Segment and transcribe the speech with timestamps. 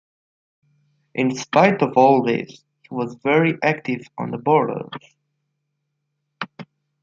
[1.13, 2.49] In spite of all this,
[2.89, 4.89] he was very active on the borders.